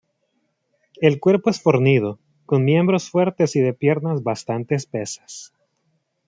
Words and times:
El 0.99 1.19
cuerpo 1.19 1.51
es 1.51 1.61
fornido, 1.61 2.17
con 2.47 2.65
miembros 2.65 3.11
fuertes 3.11 3.55
y 3.55 3.59
de 3.59 3.73
piernas 3.73 4.23
bastante 4.23 4.73
espesas. 4.73 5.53